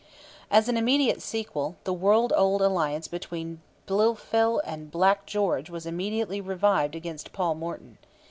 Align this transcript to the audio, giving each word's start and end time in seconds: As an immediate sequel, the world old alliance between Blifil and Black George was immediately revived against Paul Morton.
As 0.49 0.67
an 0.67 0.77
immediate 0.77 1.21
sequel, 1.21 1.75
the 1.83 1.93
world 1.93 2.33
old 2.35 2.59
alliance 2.63 3.07
between 3.07 3.61
Blifil 3.85 4.59
and 4.65 4.89
Black 4.89 5.27
George 5.27 5.69
was 5.69 5.85
immediately 5.85 6.41
revived 6.41 6.95
against 6.95 7.31
Paul 7.33 7.53
Morton. 7.53 7.99